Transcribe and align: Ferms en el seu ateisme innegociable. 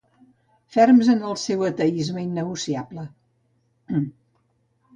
Ferms 0.77 1.11
en 1.15 1.21
el 1.31 1.37
seu 1.41 1.61
ateisme 1.67 2.25
innegociable. 2.29 3.07